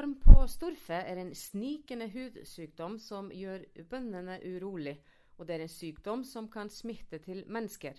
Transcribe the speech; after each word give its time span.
Ringorm 0.00 0.20
på 0.24 0.46
storfe 0.48 0.96
er 0.96 1.18
en 1.20 1.34
snikende 1.36 2.06
hudsykdom 2.08 2.94
som 3.04 3.26
gjør 3.36 3.66
bøndene 3.90 4.38
urolig, 4.48 4.94
og 5.36 5.44
det 5.44 5.58
er 5.58 5.64
en 5.66 5.68
sykdom 5.68 6.22
som 6.24 6.46
kan 6.48 6.70
smitte 6.72 7.18
til 7.20 7.42
mennesker. 7.44 7.98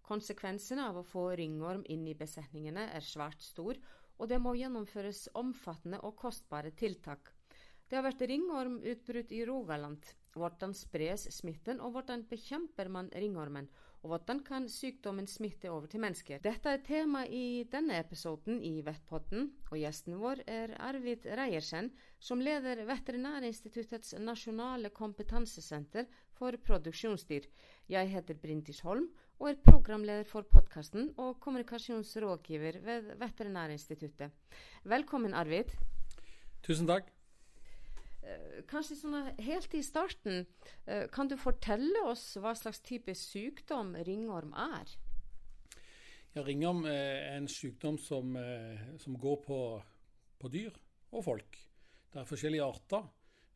Konsekvensene 0.00 0.86
av 0.88 0.96
å 0.96 1.04
få 1.04 1.26
ringorm 1.36 1.82
inn 1.92 2.06
i 2.08 2.16
besetningene 2.16 2.86
er 2.96 3.04
svært 3.04 3.44
stor, 3.44 3.76
og 4.16 4.32
det 4.32 4.40
må 4.40 4.54
gjennomføres 4.56 5.26
omfattende 5.42 6.00
og 6.08 6.16
kostbare 6.22 6.72
tiltak. 6.72 7.34
Det 7.84 8.00
har 8.00 8.08
vært 8.08 8.24
ringormutbrudd 8.32 9.36
i 9.36 9.44
Rogaland. 9.44 10.08
Hvordan 10.32 10.72
spres 10.72 11.28
smitten, 11.36 11.84
og 11.84 11.98
hvordan 11.98 12.24
bekjemper 12.32 12.88
man 12.88 13.12
ringormen? 13.12 13.68
Og 14.02 14.10
hvordan 14.10 14.40
kan 14.42 14.64
sykdommen 14.66 15.28
smitte 15.30 15.70
over 15.70 15.86
til 15.86 16.02
mennesker? 16.02 16.40
Dette 16.42 16.72
er 16.74 16.80
tema 16.82 17.20
i 17.22 17.62
denne 17.70 18.00
episoden 18.02 18.58
i 18.66 18.80
Vettpotten, 18.82 19.46
og 19.70 19.78
gjesten 19.78 20.16
vår 20.18 20.42
er 20.50 20.74
Arvid 20.82 21.28
Reiersen, 21.38 21.92
som 22.18 22.42
leder 22.42 22.82
Veterinærinstituttets 22.88 24.16
nasjonale 24.18 24.90
kompetansesenter 24.90 26.10
for 26.34 26.58
produksjonsdyr. 26.66 27.46
Jeg 27.94 28.10
heter 28.10 28.42
Brindis 28.42 28.82
Holm 28.82 29.06
og 29.38 29.52
er 29.52 29.62
programleder 29.70 30.26
for 30.26 30.50
podkasten 30.50 31.12
og 31.16 31.38
kommunikasjonsrådgiver 31.40 32.82
ved 32.82 33.14
Veterinærinstituttet. 33.22 34.34
Velkommen, 34.82 35.34
Arvid. 35.34 35.70
Tusen 36.66 36.90
takk. 36.90 37.21
Eh, 38.22 38.60
kanskje 38.70 38.96
sånn 39.00 39.16
helt 39.42 39.72
i 39.74 39.82
starten, 39.82 40.44
eh, 40.86 41.08
kan 41.10 41.28
du 41.28 41.34
fortelle 41.36 42.04
oss 42.06 42.36
hva 42.38 42.54
slags 42.54 42.78
type 42.86 43.14
sykdom 43.18 43.96
ringorm 44.06 44.52
er? 44.54 44.92
Ja, 46.32 46.44
Ringorm 46.46 46.86
er 46.86 47.34
en 47.36 47.48
sykdom 47.50 47.98
som, 47.98 48.36
eh, 48.36 48.78
som 48.98 49.18
går 49.18 49.42
på, 49.42 49.58
på, 50.38 50.48
dyr 50.48 50.72
og 51.12 51.24
folk. 51.24 51.58
Det 52.12 52.20
er 52.20 52.28
forskjellige 52.28 52.64
arter, 52.64 53.10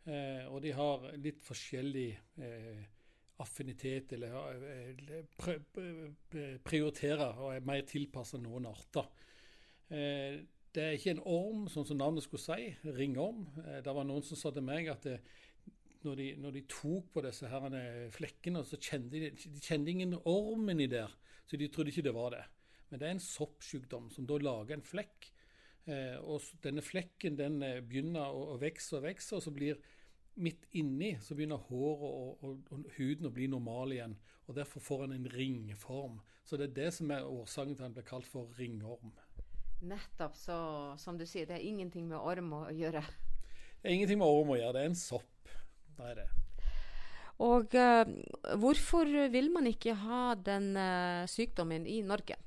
og 0.06 0.60
de 0.62 0.70
har 0.70 1.02
litt 1.18 1.40
forskjellig 1.42 2.16
affinitet, 3.42 4.12
eller 4.12 5.26
prioriterer 6.62 7.40
og 7.42 7.56
er 7.56 7.66
mer 7.66 7.82
tilpasset 7.82 8.40
noen 8.40 8.68
arter. 8.70 9.08
Det 10.76 10.84
er 10.84 10.98
ikke 10.98 11.14
en 11.14 11.22
orm, 11.24 11.62
sånn 11.72 11.86
som 11.88 11.96
navnet 11.96 12.26
skulle 12.26 12.42
si, 12.42 12.66
ringorm. 12.98 13.46
Eh, 13.64 13.78
det 13.84 13.94
var 13.96 14.04
noen 14.04 14.24
som 14.26 14.36
sa 14.36 14.52
til 14.52 14.66
meg 14.66 14.90
at 14.92 15.06
det, 15.08 15.16
når, 16.04 16.18
de, 16.20 16.26
når, 16.42 16.52
de, 16.58 16.62
tok 16.70 17.08
på 17.14 17.22
disse 17.24 17.48
her 17.50 17.78
flekkene, 18.14 18.60
så 18.62 18.76
kjente 18.76 19.16
de, 19.16 19.30
de 19.32 19.62
kjente 19.64 19.90
ingen 19.90 20.12
orm 20.28 20.68
inni 20.70 20.86
der. 20.92 21.14
Så 21.48 21.58
de 21.58 21.70
trodde 21.72 21.94
ikke 21.94 22.04
det 22.04 22.14
var 22.14 22.34
det. 22.36 22.44
Men 22.90 23.00
det 23.00 23.08
er 23.08 23.16
en 23.16 23.24
soppsykdom 23.24 24.10
som 24.14 24.28
da 24.28 24.38
lager 24.38 24.76
en 24.76 24.84
flekk. 24.86 25.30
Eh, 25.86 26.16
og 26.20 26.44
denne 26.62 26.84
flekken 26.84 27.38
den 27.38 27.60
eh, 27.64 27.80
begynner 27.80 28.28
å, 28.28 28.52
å 28.54 28.60
vokse 28.60 28.98
og 28.98 29.06
vokse, 29.06 29.36
og 29.38 29.44
så 29.44 29.54
blir 29.54 29.80
midt 30.36 30.66
inni 30.76 31.14
så 31.22 31.36
begynner 31.36 31.62
håret 31.70 32.08
og, 32.10 32.42
og, 32.44 32.72
og, 32.74 32.88
huden 32.98 33.28
å 33.28 33.32
bli 33.32 33.46
normal 33.50 33.94
igjen. 33.96 34.16
og 34.46 34.58
Derfor 34.58 34.84
får 34.84 35.04
en 35.06 35.16
en 35.16 35.30
ringform. 35.32 36.20
Så 36.44 36.58
det 36.58 36.70
er 36.70 36.76
det 36.82 36.90
som 36.94 37.10
er 37.10 37.24
årsaken 37.26 37.74
til 37.74 37.82
at 37.82 37.88
den 37.88 37.96
blir 37.96 38.10
kalt 38.10 38.28
for 38.28 38.52
ringorm. 38.58 39.14
Nettopp. 39.84 40.36
Så 40.36 40.56
som 41.00 41.18
du 41.18 41.26
sier, 41.28 41.46
det 41.48 41.58
er 41.58 41.68
ingenting 41.68 42.08
med 42.08 42.18
orm 42.18 42.52
å 42.56 42.64
gjøre. 42.72 43.04
Det 43.82 43.90
er 43.90 43.98
ingenting 43.98 44.22
med 44.22 44.30
orm 44.30 44.54
å 44.54 44.58
gjøre. 44.58 44.74
Det 44.78 44.84
er 44.84 44.90
en 44.90 44.98
sopp. 44.98 45.54
Det 45.96 46.10
er 46.10 46.20
det. 46.22 46.26
Og 47.44 47.74
uh, 47.76 48.08
hvorfor 48.56 49.10
vil 49.32 49.50
man 49.52 49.68
ikke 49.68 49.96
ha 50.00 50.32
den 50.40 50.72
uh, 50.72 51.28
sykdommen 51.28 51.84
i 51.84 52.00
Norge? 52.04 52.38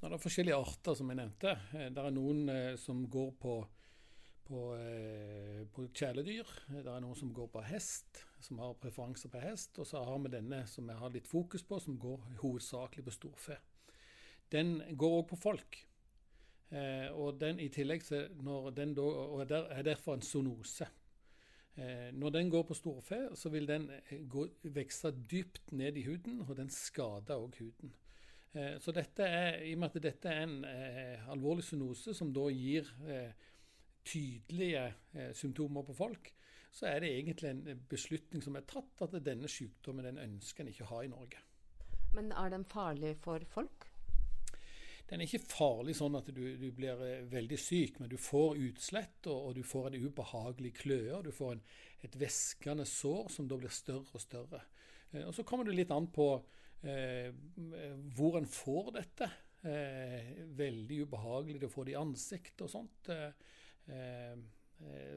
Det 0.00 0.08
er 0.12 0.20
forskjellige 0.20 0.56
arter, 0.56 0.96
som 0.96 1.08
jeg 1.08 1.16
nevnte. 1.20 1.52
Eh, 1.76 1.88
det 1.92 2.00
er 2.00 2.12
noen 2.12 2.48
uh, 2.48 2.72
som 2.80 3.02
går 3.12 3.30
på, 3.40 3.58
på, 4.48 4.64
på, 5.72 5.86
kjæledyr. 5.92 6.50
Det 6.70 6.84
er 6.84 7.04
noen 7.04 7.16
som 7.16 7.32
går 7.36 7.48
på 7.52 7.64
hest, 7.68 8.24
som 8.44 8.60
har 8.64 8.76
preferanser 8.80 9.32
på 9.32 9.44
hest. 9.44 9.76
Og 9.80 9.88
så 9.88 10.04
har 10.04 10.20
vi 10.24 10.32
denne 10.32 10.64
som 10.68 10.88
jeg 10.88 11.00
har 11.00 11.12
litt 11.12 11.28
fokus 11.28 11.64
på, 11.64 11.80
som 11.80 12.00
går 12.00 12.40
hovedsakelig 12.40 13.04
på 13.04 13.16
storfe. 13.16 13.60
Den 14.52 14.78
går 14.96 15.20
òg 15.20 15.28
på 15.32 15.40
folk. 15.40 15.84
Eh, 16.70 17.08
og 17.12 17.40
den 17.40 17.60
i 17.60 17.68
tillegg 17.68 18.04
den 18.76 18.94
da, 18.96 19.02
og 19.02 19.48
der 19.48 19.68
er 19.70 19.82
derfor 19.82 20.14
en 20.14 20.22
zoonose. 20.22 20.86
Eh, 21.76 22.10
når 22.12 22.30
den 22.30 22.50
går 22.50 22.62
på 22.62 22.74
storfe, 22.74 23.28
så 23.34 23.48
vil 23.48 23.68
den 23.68 23.90
eh, 23.90 24.28
gå, 24.28 24.46
vokse 24.64 25.10
dypt 25.30 25.72
ned 25.72 25.96
i 25.96 26.06
huden, 26.06 26.40
og 26.48 26.56
den 26.56 26.70
skader 26.70 27.36
òg 27.36 27.58
huden. 27.58 27.94
Eh, 28.54 28.78
så 28.80 28.92
dette 28.94 29.26
er, 29.26 29.58
i 29.66 29.72
og 29.74 29.82
med 29.82 29.96
at 29.96 30.02
dette 30.02 30.30
er 30.30 30.46
en 30.46 30.64
eh, 30.68 31.28
alvorlig 31.32 31.64
zoonose 31.66 32.14
som 32.14 32.30
da 32.34 32.46
gir 32.54 32.90
eh, 33.10 33.50
tydelige 34.04 34.84
symptomer 35.32 35.82
på 35.82 35.94
folk, 35.96 36.28
så 36.74 36.86
er 36.90 37.00
det 37.00 37.08
egentlig 37.14 37.48
en 37.48 37.80
beslutning 37.88 38.42
som 38.44 38.58
er 38.58 38.66
tatt 38.68 39.00
at 39.06 39.14
denne 39.24 39.48
sykdommen 39.48 40.04
den 40.04 40.20
ønsker 40.20 40.60
en 40.60 40.68
ikke 40.68 40.84
å 40.84 40.90
ha 40.90 40.98
i 41.06 41.08
Norge. 41.08 41.40
Men 42.12 42.28
er 42.36 42.52
den 42.52 42.66
farlig 42.68 43.14
for 43.24 43.42
folk? 43.48 43.83
Den 45.10 45.20
er 45.20 45.28
ikke 45.28 45.52
farlig 45.52 45.96
sånn 45.98 46.16
at 46.16 46.30
du, 46.32 46.42
du 46.60 46.68
blir 46.72 47.00
eh, 47.04 47.24
veldig 47.28 47.58
syk, 47.60 47.98
men 48.00 48.10
du 48.12 48.16
får 48.20 48.60
utslett, 48.70 49.18
og, 49.28 49.50
og 49.50 49.58
du 49.58 49.62
får 49.66 49.90
en 49.90 50.06
ubehagelig 50.06 50.72
kløe. 50.80 51.10
og 51.18 51.26
Du 51.26 51.32
får 51.34 51.56
en, 51.56 51.64
et 52.08 52.20
væskende 52.20 52.86
sår 52.88 53.28
som 53.34 53.48
da 53.50 53.58
blir 53.60 53.72
større 53.74 54.16
og 54.16 54.24
større. 54.24 54.62
Eh, 55.12 55.26
og 55.26 55.34
Så 55.36 55.44
kommer 55.48 55.68
det 55.68 55.76
litt 55.76 55.92
an 55.94 56.08
på 56.12 56.28
eh, 56.82 57.28
hvor 58.16 58.40
en 58.40 58.48
får 58.48 58.94
dette. 59.00 59.30
Eh, 59.64 60.32
veldig 60.56 61.04
ubehagelig 61.04 61.68
å 61.68 61.72
få 61.72 61.84
det 61.84 61.94
i 61.94 62.00
ansiktet 62.00 62.64
og 62.64 62.72
sånt. 62.72 63.12
Eh, 63.12 63.30
Eh, 63.86 64.36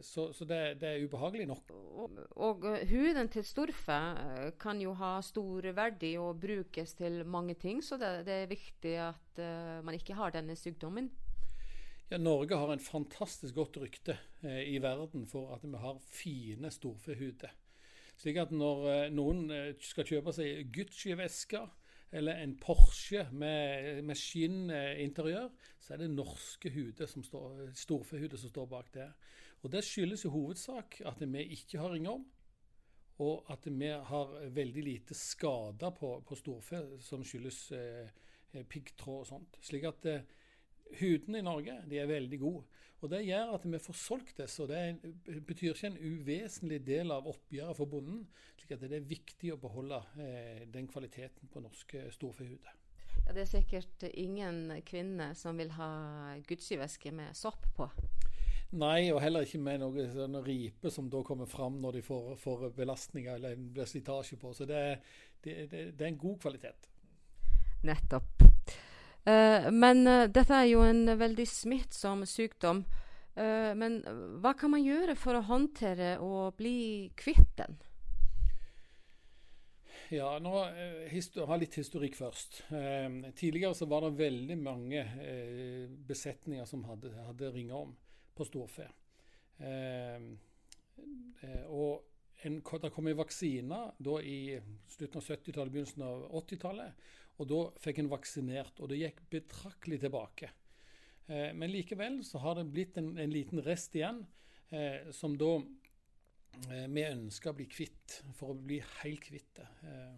så, 0.02 0.32
så 0.34 0.46
det, 0.46 0.80
det, 0.82 0.90
er 0.90 1.06
ubehagelig 1.06 1.48
nok. 1.50 1.72
Og, 1.74 2.18
og 2.36 2.66
eh, 2.72 2.88
huden 2.90 3.30
til 3.34 3.46
storfe 3.46 3.98
eh, 3.98 4.50
kan 4.60 4.82
jo 4.82 4.94
ha 4.98 5.18
stor 5.26 5.70
verdi 5.78 6.14
og 6.22 6.40
brukes 6.42 6.96
til 6.98 7.24
mange 7.26 7.58
ting, 7.60 7.84
så 7.84 8.00
det, 8.02 8.12
det 8.28 8.36
er 8.44 8.52
viktig 8.52 8.94
at 9.08 9.42
uh, 9.42 9.86
man 9.86 9.98
ikke 9.98 10.18
har 10.18 10.36
denne 10.36 10.56
sykdommen. 10.58 11.10
Ja, 12.08 12.20
Norge 12.22 12.56
har 12.56 12.72
en 12.72 12.84
fantastisk 12.84 13.58
godt 13.58 13.82
rykte 13.82 14.16
eh, 14.46 14.64
i 14.72 14.78
verden 14.84 15.26
for 15.28 15.52
at 15.56 15.66
vi 15.66 15.82
har 15.82 15.98
fine 16.00 16.72
storfehuder. 16.72 17.52
Slik 18.18 18.40
at 18.42 18.54
når 18.56 18.86
eh, 18.94 19.10
noen 19.14 19.50
skal 19.84 20.08
kjøpe 20.08 20.32
seg 20.34 20.72
Gucci-vesker, 20.74 21.68
eller 22.12 22.40
en 22.40 22.56
Porsche 22.60 23.28
med, 23.32 24.02
med 24.04 24.16
skinninteriør, 24.16 25.50
så 25.80 25.94
er 25.94 26.04
det 26.04 26.10
norske 26.14 26.72
huder 26.72 27.10
som 27.10 27.24
står, 27.24 27.68
storfehuder 27.76 28.40
som 28.40 28.50
står 28.50 28.70
bak 28.72 28.94
der. 28.94 29.12
Og 29.64 29.72
Det 29.72 29.84
skyldes 29.84 30.26
i 30.26 30.32
hovedsak 30.32 31.02
at 31.06 31.22
vi 31.22 31.44
ikke 31.58 31.80
har 31.82 31.94
ringorm, 31.94 32.26
og 33.20 33.52
at 33.52 33.66
vi 33.66 33.88
har 33.88 34.50
veldig 34.54 34.84
lite 34.84 35.16
skader 35.18 35.90
på, 35.90 36.20
på 36.28 36.36
storfe 36.38 36.84
som 37.02 37.24
skyldes 37.26 37.72
eh, 37.74 38.64
piggtråd 38.70 39.24
og 39.24 39.28
sånt. 39.28 39.58
Slik 39.66 39.88
at 39.90 40.06
eh, 40.06 40.28
hudene 41.00 41.42
i 41.42 41.46
Norge 41.46 41.78
de 41.90 42.00
er 42.02 42.10
veldig 42.10 42.40
gode. 42.42 42.64
Og 43.02 43.12
Det 43.12 43.20
gjør 43.28 43.54
at 43.54 43.66
vi 43.66 43.80
får 43.80 43.94
solgt 43.94 44.38
disse. 44.40 44.64
og 44.64 44.70
Det 44.70 45.44
betyr 45.46 45.74
ikke 45.74 45.92
en 45.92 46.02
uvesentlig 46.02 46.80
del 46.86 47.12
av 47.12 47.28
oppgjøret 47.30 47.78
for 47.78 47.86
bonden. 47.86 48.28
slik 48.58 48.72
at 48.72 48.82
det 48.82 48.98
er 48.98 49.06
viktig 49.06 49.54
å 49.54 49.62
beholde 49.62 50.02
eh, 50.20 50.66
den 50.74 50.88
kvaliteten 50.88 51.48
på 51.54 51.62
norske 51.62 52.12
storfehuder. 52.12 52.74
Ja, 53.28 53.34
det 53.34 53.42
er 53.42 53.52
sikkert 53.52 54.04
ingen 54.14 54.72
kvinne 54.86 55.34
som 55.36 55.58
vil 55.58 55.72
ha 55.78 56.38
Gucci-veske 56.48 57.12
med 57.12 57.36
sopp 57.36 57.66
på? 57.76 57.90
Nei, 58.76 59.12
og 59.14 59.22
heller 59.24 59.46
ikke 59.46 59.62
med 59.64 59.80
noe 59.80 60.08
sånn 60.12 60.42
ripe 60.44 60.92
som 60.92 61.08
da 61.12 61.22
kommer 61.24 61.48
fram 61.48 61.80
når 61.80 62.00
de 62.00 62.02
får, 62.04 62.34
får 62.42 62.70
belastninger 62.76 63.38
eller 63.38 63.56
blir 63.56 63.88
slitasje 63.88 64.40
på. 64.42 64.52
Så 64.54 64.68
det, 64.68 64.82
det, 65.44 65.70
det, 65.72 65.84
det 65.96 66.04
er 66.04 66.12
en 66.12 66.20
god 66.20 66.42
kvalitet. 66.44 66.90
Nettopp. 67.88 68.37
Uh, 69.28 69.68
men 69.76 70.08
uh, 70.08 70.24
dette 70.32 70.56
er 70.56 70.70
jo 70.70 70.86
en 70.88 71.04
veldig 71.20 71.46
smittsom 71.52 72.24
sykdom. 72.30 72.86
Uh, 73.36 73.74
men 73.76 74.00
hva 74.40 74.54
kan 74.56 74.72
man 74.72 74.86
gjøre 74.86 75.18
for 75.20 75.36
å 75.36 75.44
håndtere 75.50 76.16
og 76.24 76.56
bli 76.60 77.12
kvitt 77.20 77.52
den? 77.60 77.76
Ja, 80.16 80.38
nå 80.40 80.54
har 80.56 81.60
litt 81.60 81.76
historikk 81.76 82.16
først. 82.16 82.62
tidligere 83.36 83.76
så 83.76 83.90
var 83.92 84.06
det 84.06 84.22
veldig 84.22 84.56
mange 84.56 85.02
besetninger 86.08 86.64
som 86.64 86.86
hadde, 86.88 87.12
hadde 87.26 87.50
om 87.76 87.92
på 88.32 88.48
storfe. 88.48 88.86
og 91.68 92.06
en, 92.46 92.60
det 92.62 92.92
kom 92.94 93.08
en 93.10 93.18
vaksine 93.18 93.80
da 93.98 94.18
i 94.22 94.60
slutten 94.92 95.22
av 95.22 95.26
70-tallet, 95.26 95.74
begynnelsen 95.74 96.06
av 96.06 96.28
80-tallet. 96.42 97.08
Og 97.38 97.50
da 97.50 97.60
fikk 97.82 98.02
en 98.02 98.12
vaksinert, 98.12 98.80
og 98.82 98.90
det 98.92 99.02
gikk 99.02 99.22
betraktelig 99.34 100.02
tilbake. 100.06 100.52
Eh, 101.28 101.52
men 101.54 101.74
likevel 101.74 102.22
så 102.26 102.42
har 102.42 102.58
det 102.58 102.70
blitt 102.74 102.98
en, 102.98 103.12
en 103.22 103.34
liten 103.34 103.62
rest 103.66 103.98
igjen, 103.98 104.24
eh, 104.74 105.10
som 105.14 105.38
da 105.38 105.58
eh, 105.60 106.88
vi 106.90 107.06
ønsker 107.06 107.54
å 107.54 107.58
bli 107.58 107.68
kvitt, 107.70 108.22
for 108.38 108.54
å 108.54 108.58
bli 108.58 108.80
helt 109.02 109.26
kvitt 109.28 109.52
det. 109.60 109.68
Eh, 109.92 110.16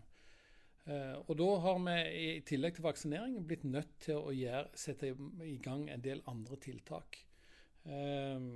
eh, 0.91 1.15
og 1.25 1.33
da 1.39 1.49
har 1.65 1.81
vi 1.87 1.97
i 2.19 2.29
tillegg 2.47 2.77
til 2.77 2.87
vaksinering 2.87 3.39
blitt 3.47 3.67
nødt 3.67 3.97
til 4.05 4.21
å 4.21 4.35
gjøre, 4.35 4.69
sette 4.79 5.11
i 5.47 5.57
gang 5.63 5.89
en 5.91 6.05
del 6.05 6.23
andre 6.31 6.59
tiltak. 6.63 7.19
Eh, 7.83 8.47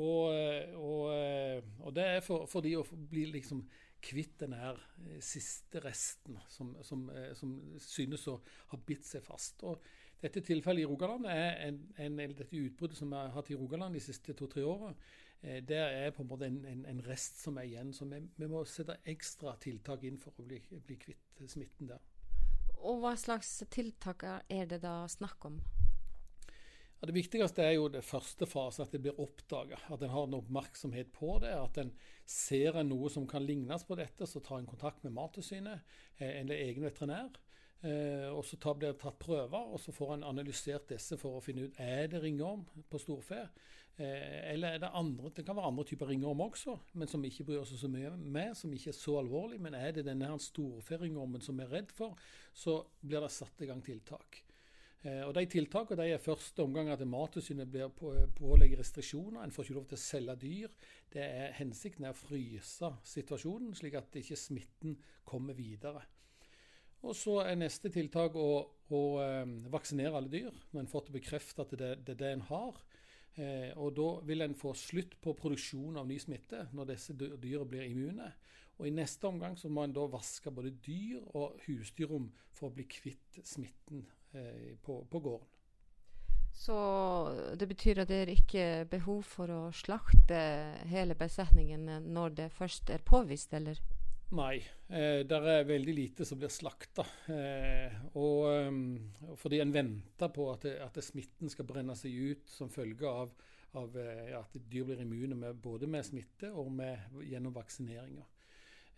og, 0.00 0.74
og, 0.80 1.62
og, 1.84 1.94
det 1.96 2.06
er 2.16 2.20
for, 2.24 2.48
for 2.50 2.64
de 2.64 2.76
å 2.78 2.84
bli 3.10 3.26
liksom 3.34 3.62
kvitt 4.00 4.38
den 4.40 4.54
her 4.56 4.78
siste 5.20 5.82
resten 5.84 6.38
som, 6.48 6.72
som, 6.86 7.04
som, 7.36 7.56
synes 7.84 8.26
å 8.32 8.38
ha 8.72 8.78
bitt 8.86 9.04
seg 9.04 9.24
fast. 9.26 9.64
Og 9.68 9.82
dette 10.22 10.42
tilfellet 10.44 10.84
i 10.84 10.88
Rogaland 10.88 11.28
er 11.28 11.58
en, 11.66 11.82
en, 12.00 12.22
dette 12.36 12.56
utbruddet 12.56 12.96
som 12.98 13.12
vi 13.12 13.18
har 13.20 13.34
hatt 13.34 13.50
i 13.52 13.58
Rogaland 13.60 13.96
de 13.96 14.04
siste 14.04 14.36
to-tre 14.36 14.64
åra. 14.64 14.94
Det 15.40 15.76
er 15.76 16.10
på 16.12 16.24
en 16.24 16.28
måte 16.28 16.48
en, 16.48 16.84
en, 16.88 17.02
rest 17.06 17.40
som 17.40 17.56
er 17.60 17.68
igjen. 17.68 17.92
Så 17.96 18.08
vi, 18.08 18.20
vi, 18.36 18.48
må 18.48 18.64
sette 18.68 18.98
ekstra 19.08 19.54
tiltak 19.60 20.04
inn 20.08 20.20
for 20.20 20.36
å 20.36 20.48
bli, 20.48 20.60
bli 20.84 20.96
kvitt 21.00 21.44
smitten 21.48 21.92
der. 21.92 22.02
Og 22.80 23.02
hva 23.02 23.12
slags 23.20 23.58
tiltak 23.72 24.24
er 24.24 24.68
det 24.68 24.80
da 24.84 25.02
snakk 25.08 25.48
om? 25.48 25.60
Ja, 27.00 27.08
det 27.08 27.16
viktigste 27.16 27.64
er 27.64 27.78
jo 27.78 27.86
det 27.88 28.02
første 28.04 28.44
fase, 28.44 28.84
at 28.84 28.92
det 28.92 29.00
blir 29.00 29.20
oppdaga. 29.24 29.78
At 29.88 30.02
en 30.04 30.12
har 30.12 30.26
en 30.28 30.36
oppmerksomhet 30.36 31.08
på 31.16 31.38
det. 31.40 31.54
At 31.56 31.78
en 31.80 31.94
ser 32.28 32.76
en 32.76 32.90
noe 32.92 33.08
som 33.08 33.24
kan 33.28 33.46
lignes 33.48 33.86
på 33.88 33.96
dette, 33.96 34.28
så 34.28 34.42
tar 34.44 34.60
en 34.60 34.68
kontakt 34.68 35.06
med 35.06 35.14
Mattilsynet 35.16 35.80
eh, 36.18 36.42
eller 36.42 36.60
egen 36.60 36.84
veterinær. 36.84 37.30
Eh, 37.80 38.28
og 38.28 38.44
Så 38.44 38.58
blir 38.74 38.90
det 38.92 39.00
tatt 39.00 39.16
prøver, 39.18 39.72
og 39.72 39.80
så 39.80 39.94
får 39.96 40.18
en 40.18 40.26
analysert 40.28 40.92
disse 40.92 41.16
for 41.16 41.38
å 41.38 41.44
finne 41.44 41.70
ut 41.70 41.80
er 41.80 42.10
det 42.12 42.20
ringorm 42.20 42.66
på 42.92 43.00
storfe. 43.00 43.46
Eh, 43.96 44.52
eller 44.52 44.76
er 44.76 44.84
det 44.84 44.92
andre, 44.92 45.32
det 45.32 45.46
kan 45.48 45.56
være 45.56 45.72
andre 45.72 45.88
typer 45.88 46.12
ringorm 46.12 46.44
også, 46.44 46.76
men 47.00 47.08
som 47.08 47.24
vi 47.24 47.32
ikke 47.32 47.48
bryr 47.48 47.62
oss 47.62 47.72
så 47.80 47.88
mye 47.88 48.12
med, 48.12 48.52
som 48.60 48.76
ikke 48.76 48.92
er 48.92 49.00
så 49.00 49.16
alvorlig. 49.22 49.56
Men 49.64 49.80
er 49.80 49.96
det 49.96 50.04
denne 50.04 50.34
storferingormen 50.36 51.40
som 51.40 51.56
vi 51.56 51.64
er 51.64 51.74
redd 51.78 51.96
for, 51.96 52.20
så 52.52 52.82
blir 53.00 53.24
det 53.24 53.32
satt 53.32 53.64
i 53.64 53.72
gang 53.72 53.80
tiltak. 53.88 54.44
Eh, 55.00 55.22
og 55.24 55.32
De 55.32 55.46
tiltakene 55.48 55.96
de 56.02 56.12
er 56.12 56.20
første 56.20 56.60
omgang 56.60 56.90
at 56.92 57.00
Mattilsynet 57.08 57.70
blir 57.72 57.88
på, 57.96 58.12
pålegger 58.36 58.82
restriksjoner. 58.82 59.40
En 59.42 59.52
får 59.52 59.64
ikke 59.64 59.78
lov 59.78 59.86
til 59.88 59.96
å 59.96 60.02
selge 60.02 60.36
dyr. 60.42 60.74
Det 61.12 61.24
er 61.24 61.54
Hensikten 61.56 62.04
er 62.04 62.12
å 62.12 62.18
fryse 62.18 62.90
situasjonen, 63.08 63.72
slik 63.78 63.96
at 63.96 64.20
ikke 64.20 64.36
smitten 64.36 64.98
kommer 65.24 65.56
videre. 65.56 66.04
Og 67.00 67.16
Så 67.16 67.38
er 67.40 67.56
neste 67.56 67.88
tiltak 67.88 68.36
å, 68.36 68.50
å 68.92 69.02
eh, 69.24 69.56
vaksinere 69.72 70.20
alle 70.20 70.32
dyr, 70.32 70.52
når 70.74 70.82
en 70.82 70.92
får 70.92 71.06
til 71.06 71.16
bekreftet 71.16 71.64
at 71.64 71.74
det, 71.80 71.90
det 72.04 72.18
er 72.18 72.20
det 72.20 72.34
en 72.34 72.46
har. 72.52 72.84
Eh, 73.40 73.72
og 73.80 73.96
Da 73.96 74.10
vil 74.28 74.44
en 74.44 74.58
få 74.58 74.76
slutt 74.76 75.16
på 75.24 75.32
produksjon 75.38 75.96
av 75.96 76.08
ny 76.10 76.20
smitte 76.20 76.66
når 76.76 76.92
disse 76.92 77.16
dyra 77.16 77.64
blir 77.64 77.88
immune. 77.88 78.28
Og 78.76 78.88
I 78.88 78.96
neste 78.96 79.28
omgang 79.28 79.56
så 79.56 79.72
må 79.72 79.84
en 79.84 79.96
da 79.96 80.04
vaske 80.12 80.52
både 80.52 80.76
dyr 80.84 81.24
og 81.32 81.56
husdyrrom 81.64 82.28
for 82.52 82.68
å 82.68 82.76
bli 82.76 82.84
kvitt 82.88 83.40
smitten 83.48 84.04
Eh, 84.04 84.19
på, 84.82 85.00
på, 85.10 85.20
gården. 85.20 85.46
Så 86.54 86.76
det 87.56 87.66
betyr 87.70 88.02
at 88.02 88.10
det 88.10 88.18
er 88.22 88.32
ikke 88.34 88.64
behov 88.90 89.22
for 89.26 89.50
å 89.50 89.60
slakte 89.74 90.40
hele 90.90 91.16
besetningen 91.18 91.88
når 92.10 92.36
det 92.42 92.50
først 92.54 92.92
er 92.94 93.02
påvist, 93.06 93.54
eller? 93.56 93.80
Nei, 94.30 94.60
eh, 94.86 95.22
det 95.26 95.38
er 95.38 95.64
veldig 95.66 95.94
lite 95.94 96.24
som 96.26 96.38
blir 96.38 96.52
slakta. 96.54 97.02
Eh, 97.34 97.96
um, 98.14 98.84
fordi 99.36 99.58
en 99.58 99.72
venter 99.74 100.30
på 100.30 100.46
at, 100.52 100.68
at 100.84 101.00
smitten 101.02 101.50
skal 101.50 101.66
brenne 101.66 101.96
seg 101.98 102.14
ut 102.14 102.52
som 102.52 102.70
følge 102.70 103.10
av, 103.10 103.32
av 103.80 103.96
ja, 103.98 104.44
at 104.44 104.54
dyr 104.70 104.86
blir 104.86 105.02
immune 105.02 105.34
med, 105.38 105.58
både 105.58 105.90
med 105.90 106.06
smitte 106.06 106.52
og 106.54 106.70
med, 106.70 107.10
gjennom 107.26 107.56
vaksineringer. 107.56 108.28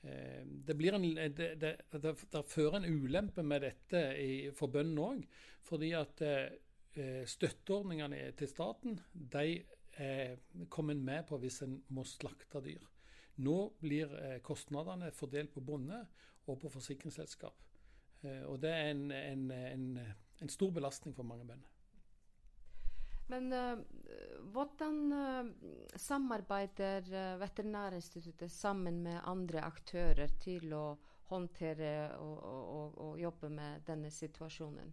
Eh, 0.03 0.43
det, 0.67 0.75
blir 0.79 0.97
en, 0.97 1.07
det, 1.15 1.49
det, 1.61 1.73
det, 1.93 2.15
det 2.33 2.45
fører 2.51 2.81
en 2.81 2.89
ulempe 2.91 3.45
med 3.47 3.63
dette 3.67 4.03
i, 4.19 4.33
for 4.57 4.73
bøndene 4.73 5.09
òg. 5.09 5.27
Fordi 5.67 5.93
at 5.99 6.23
eh, 6.27 7.23
støtteordningene 7.29 8.33
til 8.39 8.51
staten 8.51 8.99
de 9.13 9.47
eh, 9.99 10.39
kommer 10.69 10.97
en 10.97 11.05
med 11.05 11.27
på 11.29 11.39
hvis 11.43 11.63
en 11.67 11.79
må 11.95 12.05
slakte 12.09 12.63
dyr. 12.65 12.83
Nå 13.43 13.59
blir 13.81 14.13
eh, 14.19 14.39
kostnadene 14.45 15.13
fordelt 15.17 15.55
på 15.55 15.65
bonde 15.65 16.03
og 16.47 16.59
på 16.61 16.71
forsikringsselskap. 16.73 17.63
Eh, 18.23 18.43
og 18.51 18.61
det 18.63 18.75
er 18.75 18.91
en, 18.91 19.07
en, 19.13 19.51
en, 19.51 19.87
en 20.43 20.53
stor 20.53 20.75
belastning 20.75 21.15
for 21.17 21.27
mange 21.27 21.47
bønder. 21.47 21.69
Men 23.31 23.53
uh, 23.53 23.79
hvordan 24.53 24.99
uh, 25.13 25.53
samarbeider 25.97 27.07
uh, 27.07 27.41
Veterinærinstituttet 27.41 28.53
sammen 28.53 29.03
med 29.05 29.21
andre 29.25 29.63
aktører 29.65 30.35
til 30.43 30.73
å 30.75 30.85
håndtere 31.33 32.13
og, 32.21 32.37
og, 32.43 32.99
og 33.01 33.21
jobbe 33.21 33.49
med 33.53 33.87
denne 33.87 34.11
situasjonen? 34.13 34.93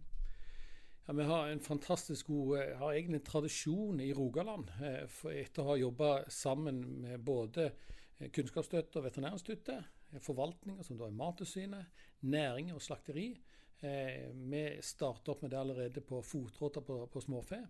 Ja, 1.06 1.14
vi 1.16 1.26
har 1.26 1.50
en 1.50 1.60
fantastisk 1.60 2.30
god 2.30 2.76
har 2.78 2.94
egentlig 2.94 3.22
tradisjon 3.26 4.00
i 4.00 4.12
Rogaland 4.14 4.68
etter 4.78 5.62
å 5.64 5.72
ha 5.72 5.76
jobba 5.80 6.10
sammen 6.30 6.78
med 7.02 7.24
både 7.26 7.66
Kunnskapsstøtte 8.20 9.00
og 9.00 9.06
Veterinærinstituttet, 9.08 9.88
forvaltninga, 10.22 10.84
som 10.86 11.00
da 11.00 11.08
er 11.08 11.16
Mattilsynet, 11.16 12.04
næring 12.30 12.70
og 12.76 12.84
slakteri. 12.84 13.32
Vi 13.80 14.62
starter 14.84 15.32
opp 15.32 15.42
med 15.42 15.54
det 15.54 15.58
allerede 15.58 16.04
på 16.04 16.20
fotråter 16.22 16.84
på, 16.84 17.00
på 17.10 17.24
småfe. 17.24 17.62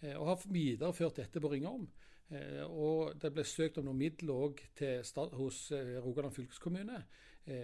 Eh, 0.00 0.14
og 0.14 0.30
har 0.30 0.44
videreført 0.52 1.18
dette 1.22 1.42
på 1.42 1.50
Ringholm. 1.52 1.86
Eh, 2.30 2.62
og 2.66 3.16
det 3.20 3.32
ble 3.34 3.44
søkt 3.46 3.80
om 3.80 3.88
noen 3.88 4.02
midler 4.02 4.44
òg 4.46 4.62
hos 5.38 5.62
eh, 5.74 5.96
Rogaland 6.04 6.36
fylkeskommune, 6.36 7.02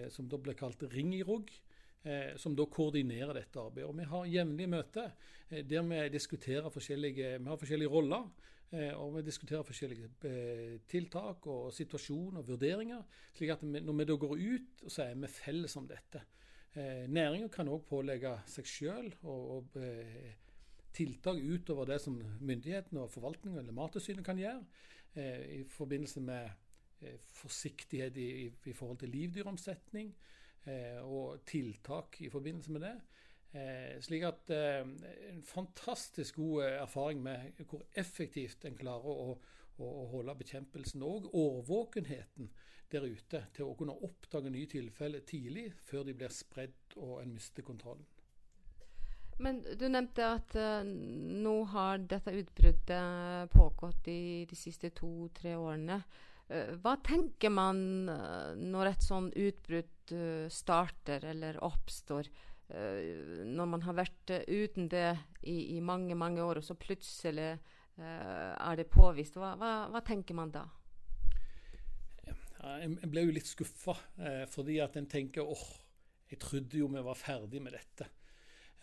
som 0.09 0.25
da 0.25 0.39
ble 0.41 0.55
kalt 0.57 0.81
Ring 0.89 1.11
i 1.13 1.21
Rog. 1.21 1.51
Som 2.37 2.53
da 2.57 2.67
koordinerer 2.69 3.33
dette 3.33 3.57
arbeidet. 3.57 3.87
Og 3.89 3.97
Vi 3.97 4.05
har 4.09 4.27
jevnlige 4.29 4.69
møter 4.69 5.11
der 5.49 5.85
vi 5.85 5.99
diskuterer 6.13 6.69
forskjellige, 6.73 7.31
vi 7.41 7.49
har 7.49 7.57
forskjellige 7.57 7.89
roller. 7.89 8.27
Og 8.97 9.15
vi 9.15 9.23
diskuterer 9.25 9.65
forskjellige 9.65 10.31
tiltak 10.89 11.45
og 11.49 11.73
situasjoner 11.73 12.43
og 12.43 12.49
vurderinger. 12.49 13.01
slik 13.33 13.53
at 13.53 13.63
når 13.65 13.97
vi 13.97 14.05
da 14.05 14.17
går 14.21 14.35
ut, 14.37 14.85
så 14.87 15.03
er 15.03 15.15
vi 15.15 15.27
felles 15.27 15.77
om 15.77 15.87
dette. 15.89 16.21
Næringa 17.09 17.49
kan 17.49 17.69
òg 17.69 17.85
pålegge 17.89 18.37
seg 18.45 18.69
sjøl 18.69 19.13
og, 19.23 19.41
og 19.57 19.77
tiltak 20.95 21.39
utover 21.41 21.89
det 21.89 21.99
som 22.03 22.17
myndighetene 22.39 23.03
og 23.03 23.11
forvaltningen 23.13 23.59
eller 23.61 23.75
Mattilsynet 23.75 24.25
kan 24.25 24.39
gjøre 24.39 24.61
eh, 25.15 25.59
i 25.59 25.63
forbindelse 25.69 26.23
med 26.23 26.49
eh, 27.01 27.17
forsiktighet 27.39 28.17
i, 28.17 28.73
forhold 28.73 29.01
til 29.03 29.13
livdyromsetning 29.15 30.13
eh, 30.65 31.01
og 31.03 31.43
tiltak 31.47 32.21
i 32.21 32.29
forbindelse 32.29 32.71
med 32.75 32.87
det. 32.89 32.95
Slik 34.03 34.23
at 34.27 34.49
En 34.51 35.43
fantastisk 35.47 36.35
god 36.35 36.63
erfaring 36.63 37.21
med 37.23 37.61
hvor 37.69 37.85
effektivt 37.95 38.65
en 38.67 38.75
klarer 38.75 39.07
å, 39.07 39.37
å, 39.77 39.85
å 39.85 40.01
holde 40.11 40.35
bekjempelsen 40.41 41.05
og 41.07 41.29
årvåkenheten 41.31 42.49
der 42.91 43.07
ute 43.07 43.45
til 43.55 43.69
å 43.69 43.77
kunne 43.79 43.95
oppdage 44.05 44.51
nye 44.51 44.67
tilfeller 44.67 45.23
tidlig, 45.23 45.69
før 45.87 46.03
de 46.03 46.17
blir 46.19 46.35
spredd 46.35 46.97
og 46.99 47.21
en 47.21 47.31
mister 47.31 47.63
kontrollen. 47.63 48.03
Men 49.43 49.59
du 49.75 49.87
nevnte 49.91 50.27
at 50.37 50.55
uh, 50.55 50.85
nå 50.85 51.55
har 51.73 52.03
dette 52.07 52.33
utbruddet 52.39 53.51
pågått 53.51 54.07
i 54.07 54.45
de 54.47 54.57
siste 54.57 54.93
to-tre 54.95 55.57
årene. 55.59 55.99
Uh, 56.47 56.75
hva 56.79 56.95
tenker 57.03 57.51
man 57.51 58.07
uh, 58.07 58.53
når 58.55 58.93
et 58.93 59.05
sånn 59.05 59.31
utbrudd 59.33 59.91
starter 60.53 61.23
eller 61.31 61.57
oppstår? 61.65 62.27
når 62.65 63.67
man 63.69 63.83
har 63.85 63.93
vært 63.93 64.31
uten 64.49 64.87
det 64.89 65.11
i, 65.45 65.75
i, 65.75 65.79
mange, 65.85 66.15
mange 66.17 66.41
år, 66.41 66.57
og 66.57 66.65
så 66.65 66.73
plutselig 66.73 67.51
er 68.01 68.77
det 68.79 68.87
påvist. 68.89 69.37
Hva, 69.37 69.51
hva, 69.57 69.71
hva, 69.93 70.01
tenker 70.05 70.37
man 70.37 70.49
da? 70.53 70.63
jeg 72.25 73.09
ble 73.13 73.25
jo 73.27 73.35
litt 73.37 73.49
skuffa, 73.49 73.93
fordi 74.53 74.79
at 74.81 74.97
en 74.97 75.09
tenker 75.09 75.45
åh, 75.45 75.65
jeg 76.29 76.41
trodde 76.41 76.81
jo 76.81 76.89
vi 76.89 77.05
var 77.05 77.21
ferdig 77.21 77.61
med 77.61 77.77
dette. 77.77 78.09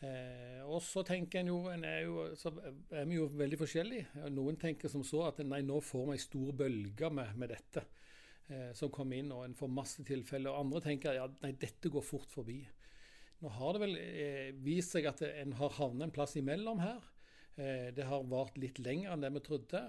Eh, 0.03 0.61
og 0.67 0.81
så 0.83 1.05
tenker 1.07 1.43
en 1.43 1.51
jo, 1.53 1.59
en 1.71 1.85
er 1.87 2.01
jo 2.09 2.25
så 2.39 2.51
er 2.91 3.07
vi 3.07 3.21
jo 3.21 3.29
veldig 3.39 3.59
forskjellige. 3.61 4.27
Noen 4.35 4.59
tenker 4.61 4.91
som 4.91 5.05
så 5.07 5.29
at 5.29 5.43
nei, 5.47 5.63
nå 5.67 5.79
får 5.85 6.09
vi 6.09 6.17
ei 6.17 6.23
stor 6.23 6.55
bølge 6.59 7.11
med, 7.15 7.35
med 7.39 7.53
dette 7.55 7.85
eh, 8.49 8.71
som 8.77 8.91
kommer 8.95 9.21
inn, 9.21 9.31
og 9.35 9.45
en 9.47 9.59
får 9.59 9.71
masse 9.71 10.07
tilfeller. 10.09 10.51
Og 10.51 10.67
andre 10.67 10.83
tenker 10.89 11.21
ja, 11.21 11.29
nei, 11.45 11.53
dette 11.61 11.93
går 11.93 12.07
fort 12.07 12.35
forbi. 12.35 12.61
Nå 13.43 13.51
har 13.57 13.75
det 13.75 13.83
vel 13.83 13.97
eh, 13.99 14.51
vist 14.63 14.95
seg 14.95 15.09
at 15.11 15.23
en 15.27 15.55
har 15.59 15.79
havnet 15.79 16.09
en 16.09 16.15
plass 16.15 16.37
imellom 16.39 16.83
her. 16.83 17.03
Eh, 17.57 17.89
det 17.95 18.07
har 18.07 18.27
vart 18.31 18.59
litt 18.61 18.79
lenger 18.83 19.15
enn 19.15 19.25
det 19.25 19.33
vi 19.35 19.43
trodde. 19.47 19.81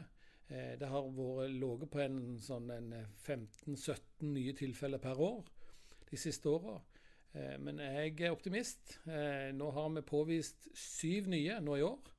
Eh, 0.50 0.74
det 0.80 0.90
har 0.90 1.10
vært 1.18 1.54
ligget 1.54 1.92
på 1.94 2.02
en 2.02 2.18
sånn 2.42 2.72
15-17 3.26 4.34
nye 4.34 4.56
tilfeller 4.58 5.02
per 5.02 5.22
år 5.22 5.44
de 6.10 6.20
siste 6.20 6.50
åra. 6.50 6.80
Eh, 7.34 7.58
men 7.62 7.82
jeg 7.82 8.14
er 8.22 8.34
optimist. 8.34 9.00
Eh, 9.10 9.50
nå 9.58 9.72
har 9.74 9.90
vi 9.96 10.06
påvist 10.06 10.68
syv 10.78 11.30
nye 11.34 11.58
nå 11.66 11.78
i 11.80 11.86
år. 11.86 12.12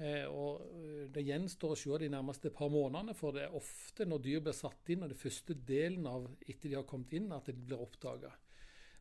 Eh, 0.00 0.26
og 0.26 0.66
Det 1.12 1.24
gjenstår 1.26 1.74
å 1.74 1.78
se 1.78 1.98
de 1.98 2.10
nærmeste 2.12 2.50
par 2.54 2.70
månedene, 2.70 3.14
for 3.14 3.34
det 3.34 3.44
er 3.46 3.56
ofte 3.56 4.06
når 4.06 4.22
dyr 4.22 4.44
blir 4.44 4.54
satt 4.56 4.90
inn, 4.92 5.02
og 5.02 5.10
det 5.10 5.18
første 5.18 5.54
delen 5.54 6.06
av 6.06 6.28
etter 6.46 6.68
de 6.68 6.78
har 6.78 6.86
kommet 6.88 7.12
inn, 7.18 7.32
at 7.32 7.50
de 7.50 7.54
blir 7.54 7.82
oppdaga. 7.82 8.30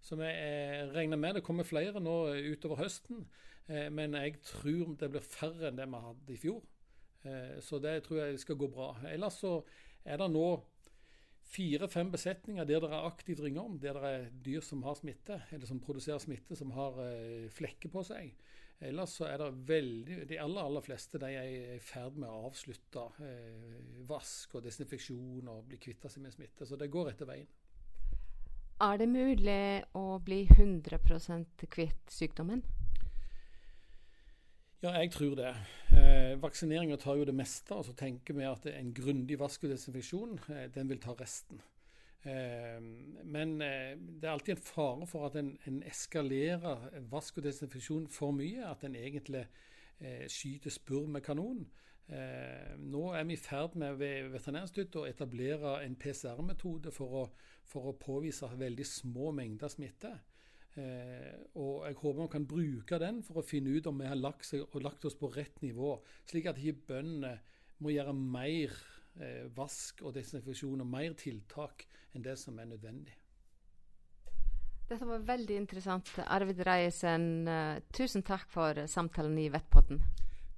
Så 0.01 0.15
vi 0.15 0.29
regner 0.93 1.19
med 1.19 1.35
det 1.35 1.43
kommer 1.43 1.67
flere 1.67 1.99
nå 1.99 2.33
utover 2.53 2.79
høsten. 2.79 3.25
Men 3.67 4.15
jeg 4.15 4.39
tror 4.41 4.95
det 4.97 5.09
blir 5.11 5.21
færre 5.21 5.67
enn 5.67 5.77
det 5.77 5.85
vi 5.91 5.99
hadde 6.01 6.33
i 6.33 6.37
fjor. 6.39 6.61
Så 7.61 7.81
det 7.83 7.97
tror 8.05 8.21
jeg 8.23 8.39
skal 8.39 8.57
gå 8.57 8.69
bra. 8.71 8.93
Ellers 9.11 9.41
så 9.43 9.59
er 10.07 10.17
det 10.17 10.29
nå 10.31 10.47
fire-fem 11.49 12.11
besetninger 12.13 12.67
der 12.69 12.83
det 12.83 12.91
er 12.93 13.07
aktivt 13.07 13.41
ringeorm, 13.43 13.79
der 13.81 13.97
det 13.97 14.09
er 14.13 14.29
dyr 14.45 14.65
som 14.65 14.83
har 14.85 14.97
smitte, 14.99 15.41
eller 15.51 15.69
som 15.69 15.81
produserer 15.81 16.21
smitte, 16.21 16.55
som 16.55 16.71
har 16.77 16.99
flekker 17.55 17.89
på 17.93 18.03
seg. 18.05 18.35
Ellers 18.79 19.17
så 19.17 19.27
er 19.27 19.41
det 19.41 19.49
veldig 19.67 20.21
De 20.29 20.37
aller, 20.39 20.63
aller 20.63 20.83
fleste 20.83 21.19
de 21.19 21.33
er 21.35 21.47
i 21.75 21.79
ferd 21.83 22.15
med 22.15 22.29
å 22.31 22.45
avslutte 22.47 23.01
eh, 23.25 23.79
vask 24.07 24.55
og 24.55 24.63
desinfeksjon 24.63 25.49
og 25.51 25.65
bli 25.67 25.79
kvitt 25.83 26.07
seg 26.07 26.23
med 26.23 26.35
smitte. 26.35 26.67
Så 26.67 26.79
det 26.79 26.91
går 26.93 27.11
etter 27.11 27.27
veien. 27.27 27.49
Er 28.79 28.95
det 29.01 29.09
mulig 29.11 29.83
å 29.99 30.05
bli 30.23 30.45
100% 30.47 31.67
kvitt 31.67 32.13
sykdommen? 32.15 32.63
Ja, 34.79 34.93
jeg 34.95 35.11
tror 35.11 35.33
det. 35.35 35.49
Eh, 35.91 36.37
Vaksineringa 36.39 36.95
tar 36.95 37.17
jo 37.19 37.25
det 37.27 37.35
meste. 37.35 37.75
og 37.75 37.83
så 37.85 37.93
tenker 37.93 38.33
vi 38.33 38.45
at 38.47 38.65
en 38.71 38.93
grundig 38.93 39.35
vask 39.39 39.63
og 39.63 39.73
desinfeksjon 39.73 40.39
eh, 40.55 40.69
den 40.71 40.87
vil 40.89 41.01
ta 41.03 41.11
resten. 41.19 41.59
Eh, 42.23 42.79
men 43.23 43.61
eh, 43.61 43.97
det 43.99 44.23
er 44.23 44.31
alltid 44.31 44.55
en 44.55 44.63
fare 44.63 45.07
for 45.07 45.27
at 45.27 45.35
en, 45.35 45.57
en 45.67 45.81
eskalerer 45.83 46.87
vask 47.11 47.37
og 47.37 47.43
desinfeksjon 47.43 48.07
for 48.07 48.31
mye. 48.31 48.63
At 48.71 48.85
en 48.87 48.95
egentlig 48.95 49.43
eh, 49.99 50.25
skyter 50.31 50.71
spurv 50.71 51.11
med 51.11 51.27
kanon. 51.27 51.67
Nå 52.09 53.01
er 53.13 53.25
vi 53.29 53.35
i 53.35 53.37
ferd 53.37 53.75
med 53.77 53.99
ved 53.99 54.31
Veterinærinstituttet 54.33 54.95
å 54.97 55.05
etablere 55.05 55.75
en 55.83 55.93
PCR-metode 55.93 56.89
for, 56.89 57.27
for, 57.69 57.91
å 57.91 57.99
påvise 58.01 58.49
veldig 58.57 58.87
små 58.87 59.29
mengder 59.37 59.69
smitte. 59.69 60.15
Og 61.59 61.85
Jeg 61.87 61.97
håper 62.01 62.21
vi 62.21 62.27
kan 62.33 62.47
bruke 62.49 62.99
den 63.01 63.21
for 63.25 63.41
å 63.41 63.45
finne 63.45 63.75
ut 63.75 63.87
om 63.89 64.01
vi 64.01 64.09
har 64.09 64.19
lagt, 64.19 64.45
seg, 64.47 64.65
lagt 64.83 65.05
oss 65.05 65.17
på 65.19 65.31
rett 65.33 65.61
nivå, 65.65 65.97
slik 66.29 66.49
at 66.51 66.59
ikke 66.61 66.87
bøndene 66.93 67.37
må 67.79 67.93
gjøre 67.93 68.13
mer 68.15 68.75
vask 69.55 70.03
og 70.05 70.13
desinfeksjon 70.15 70.83
og 70.83 70.87
mer 70.87 71.15
tiltak 71.19 71.87
enn 72.15 72.23
det 72.23 72.37
som 72.39 72.59
er 72.59 72.69
nødvendig. 72.69 73.17
Dette 74.89 75.05
var 75.05 75.21
veldig 75.21 75.53
interessant. 75.53 76.09
Arvid 76.25 76.63
Reiersen, 76.65 77.25
uh, 77.45 77.77
tusen 77.93 78.23
takk 78.25 78.47
for 78.49 78.87
samtalen 78.89 79.35
i 79.37 79.45
Vettpotten. 79.53 79.99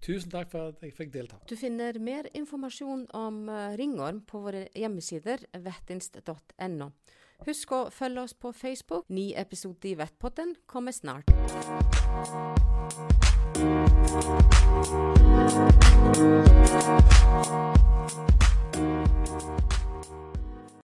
Tusen 0.01 0.31
takk 0.31 0.47
for 0.53 0.71
at 0.71 0.85
jeg 0.85 0.95
fikk 0.95 1.11
delta. 1.13 1.39
Du 1.49 1.57
finner 1.59 1.99
mer 1.99 2.29
informasjon 2.39 3.09
om 3.17 3.41
uh, 3.51 3.73
ringorm 3.79 4.21
på 4.23 4.39
våre 4.45 4.63
hjemmesider 4.71 5.43
vettinst.no. 5.65 6.87
Husk 7.45 7.71
å 7.73 7.77
følge 7.89 8.21
oss 8.21 8.35
på 8.37 8.51
Facebook. 8.53 9.07
Ny 9.09 9.31
episode 9.35 9.89
i 9.89 9.95
Vettpotten 9.97 10.53
kommer 10.69 10.93
snart. 10.93 11.31